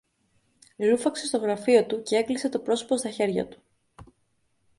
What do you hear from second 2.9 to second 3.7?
στα χέρια του